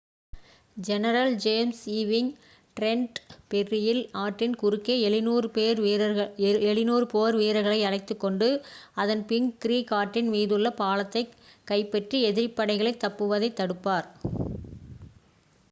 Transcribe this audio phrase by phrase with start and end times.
[0.77, 2.29] general James Ewing
[2.77, 3.19] Trenton
[3.43, 8.47] ஃபெர்ரியில் ஆற்றின் குறுக்கே 700 போர் வீரர்களை அழைத்துக் கொண்டு
[8.97, 11.37] அசன்பிங்க் க்ரீக் ஆற்றின் மீது உள்ள பாலத்தைக்
[11.67, 14.09] கைப்பற்றி எதிரிப் படைகள் தப்புவதைத் தடுப்பார்